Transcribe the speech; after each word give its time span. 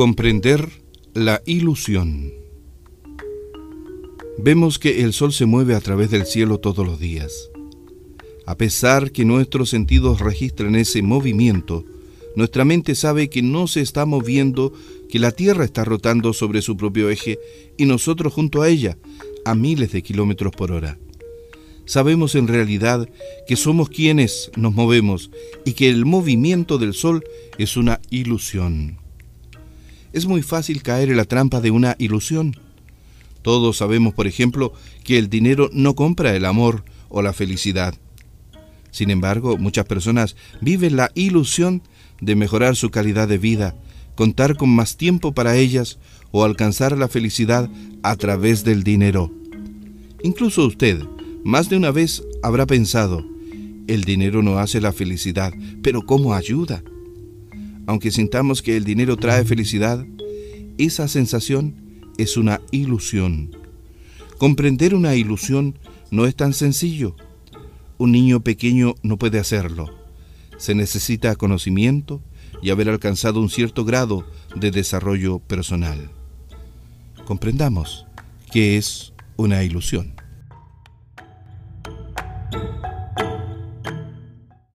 Comprender 0.00 0.66
la 1.12 1.42
ilusión. 1.44 2.32
Vemos 4.38 4.78
que 4.78 5.02
el 5.02 5.12
sol 5.12 5.30
se 5.30 5.44
mueve 5.44 5.74
a 5.74 5.80
través 5.82 6.10
del 6.10 6.24
cielo 6.24 6.56
todos 6.56 6.86
los 6.86 6.98
días. 6.98 7.50
A 8.46 8.56
pesar 8.56 9.12
que 9.12 9.26
nuestros 9.26 9.68
sentidos 9.68 10.20
registran 10.20 10.74
ese 10.74 11.02
movimiento, 11.02 11.84
nuestra 12.34 12.64
mente 12.64 12.94
sabe 12.94 13.28
que 13.28 13.42
no 13.42 13.66
se 13.66 13.82
está 13.82 14.06
moviendo, 14.06 14.72
que 15.10 15.18
la 15.18 15.32
Tierra 15.32 15.66
está 15.66 15.84
rotando 15.84 16.32
sobre 16.32 16.62
su 16.62 16.78
propio 16.78 17.10
eje 17.10 17.38
y 17.76 17.84
nosotros 17.84 18.32
junto 18.32 18.62
a 18.62 18.70
ella, 18.70 18.96
a 19.44 19.54
miles 19.54 19.92
de 19.92 20.02
kilómetros 20.02 20.52
por 20.56 20.72
hora. 20.72 20.98
Sabemos 21.84 22.36
en 22.36 22.48
realidad 22.48 23.06
que 23.46 23.56
somos 23.56 23.90
quienes 23.90 24.50
nos 24.56 24.72
movemos 24.72 25.30
y 25.66 25.74
que 25.74 25.90
el 25.90 26.06
movimiento 26.06 26.78
del 26.78 26.94
Sol 26.94 27.22
es 27.58 27.76
una 27.76 28.00
ilusión. 28.08 28.96
Es 30.12 30.26
muy 30.26 30.42
fácil 30.42 30.82
caer 30.82 31.10
en 31.10 31.16
la 31.16 31.24
trampa 31.24 31.60
de 31.60 31.70
una 31.70 31.94
ilusión. 31.98 32.56
Todos 33.42 33.76
sabemos, 33.76 34.14
por 34.14 34.26
ejemplo, 34.26 34.72
que 35.04 35.18
el 35.18 35.30
dinero 35.30 35.70
no 35.72 35.94
compra 35.94 36.34
el 36.34 36.44
amor 36.44 36.84
o 37.08 37.22
la 37.22 37.32
felicidad. 37.32 37.94
Sin 38.90 39.10
embargo, 39.10 39.56
muchas 39.56 39.86
personas 39.86 40.36
viven 40.60 40.96
la 40.96 41.10
ilusión 41.14 41.82
de 42.20 42.34
mejorar 42.34 42.76
su 42.76 42.90
calidad 42.90 43.28
de 43.28 43.38
vida, 43.38 43.76
contar 44.16 44.56
con 44.56 44.68
más 44.68 44.96
tiempo 44.96 45.32
para 45.32 45.56
ellas 45.56 45.98
o 46.32 46.44
alcanzar 46.44 46.98
la 46.98 47.08
felicidad 47.08 47.70
a 48.02 48.16
través 48.16 48.64
del 48.64 48.82
dinero. 48.82 49.32
Incluso 50.22 50.66
usted, 50.66 51.02
más 51.44 51.70
de 51.70 51.76
una 51.76 51.92
vez 51.92 52.22
habrá 52.42 52.66
pensado, 52.66 53.24
el 53.86 54.04
dinero 54.04 54.42
no 54.42 54.58
hace 54.58 54.80
la 54.80 54.92
felicidad, 54.92 55.52
pero 55.82 56.02
¿cómo 56.02 56.34
ayuda? 56.34 56.82
Aunque 57.90 58.12
sintamos 58.12 58.62
que 58.62 58.76
el 58.76 58.84
dinero 58.84 59.16
trae 59.16 59.44
felicidad, 59.44 60.06
esa 60.78 61.08
sensación 61.08 61.74
es 62.18 62.36
una 62.36 62.60
ilusión. 62.70 63.50
Comprender 64.38 64.94
una 64.94 65.16
ilusión 65.16 65.76
no 66.12 66.24
es 66.24 66.36
tan 66.36 66.52
sencillo. 66.52 67.16
Un 67.98 68.12
niño 68.12 68.44
pequeño 68.44 68.94
no 69.02 69.18
puede 69.18 69.40
hacerlo. 69.40 69.90
Se 70.56 70.76
necesita 70.76 71.34
conocimiento 71.34 72.22
y 72.62 72.70
haber 72.70 72.88
alcanzado 72.88 73.40
un 73.40 73.50
cierto 73.50 73.84
grado 73.84 74.24
de 74.54 74.70
desarrollo 74.70 75.40
personal. 75.40 76.12
Comprendamos 77.24 78.06
qué 78.52 78.76
es 78.76 79.12
una 79.36 79.64
ilusión. 79.64 80.19